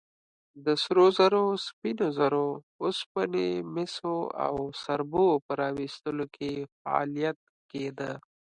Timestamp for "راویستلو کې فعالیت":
5.61-7.37